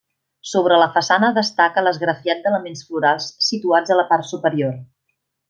[0.51, 4.75] Sobre la façana destaca l'esgrafiat d'elements florals situats a la part superior.